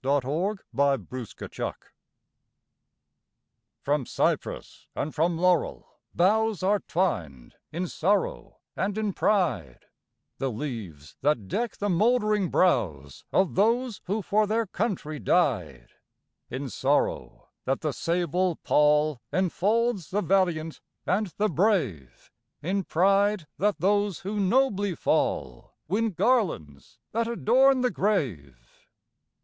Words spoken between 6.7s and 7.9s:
twined, in